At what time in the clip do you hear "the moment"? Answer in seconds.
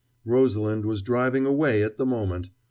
1.99-2.49